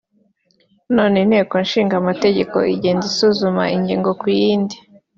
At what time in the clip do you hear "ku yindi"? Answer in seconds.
4.19-4.77